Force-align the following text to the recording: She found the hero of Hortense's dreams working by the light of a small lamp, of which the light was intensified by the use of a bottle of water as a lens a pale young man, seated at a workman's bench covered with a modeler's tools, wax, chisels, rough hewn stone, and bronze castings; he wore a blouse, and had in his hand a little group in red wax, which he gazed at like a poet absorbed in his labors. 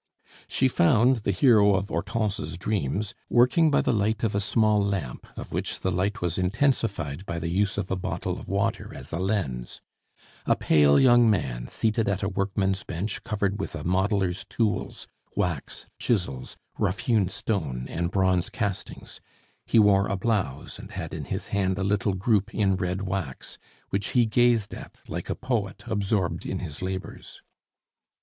She 0.47 0.67
found 0.67 1.17
the 1.17 1.29
hero 1.29 1.75
of 1.75 1.89
Hortense's 1.89 2.57
dreams 2.57 3.13
working 3.29 3.69
by 3.69 3.81
the 3.83 3.93
light 3.93 4.23
of 4.23 4.33
a 4.33 4.39
small 4.39 4.83
lamp, 4.83 5.27
of 5.37 5.53
which 5.53 5.81
the 5.81 5.91
light 5.91 6.21
was 6.21 6.39
intensified 6.39 7.23
by 7.27 7.37
the 7.37 7.49
use 7.49 7.77
of 7.77 7.91
a 7.91 7.95
bottle 7.95 8.39
of 8.39 8.47
water 8.47 8.91
as 8.95 9.13
a 9.13 9.19
lens 9.19 9.79
a 10.47 10.55
pale 10.55 10.99
young 10.99 11.29
man, 11.29 11.67
seated 11.67 12.09
at 12.09 12.23
a 12.23 12.29
workman's 12.29 12.83
bench 12.83 13.23
covered 13.23 13.59
with 13.59 13.75
a 13.75 13.83
modeler's 13.83 14.43
tools, 14.49 15.05
wax, 15.35 15.85
chisels, 15.99 16.57
rough 16.79 16.97
hewn 17.01 17.29
stone, 17.29 17.85
and 17.87 18.09
bronze 18.09 18.49
castings; 18.49 19.21
he 19.67 19.77
wore 19.77 20.07
a 20.07 20.17
blouse, 20.17 20.79
and 20.79 20.89
had 20.93 21.13
in 21.13 21.25
his 21.25 21.45
hand 21.53 21.77
a 21.77 21.83
little 21.83 22.15
group 22.15 22.55
in 22.55 22.75
red 22.75 23.03
wax, 23.03 23.59
which 23.91 24.07
he 24.13 24.25
gazed 24.25 24.73
at 24.73 24.99
like 25.07 25.29
a 25.29 25.35
poet 25.35 25.83
absorbed 25.85 26.43
in 26.43 26.57
his 26.57 26.81
labors. 26.81 27.43